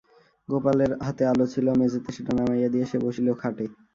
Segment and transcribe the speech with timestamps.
[0.49, 3.65] গোপালের হাতে আলো ছিল, মেঝেতে সেটা নামাইয়া দিয়া সে বসিল খাটে।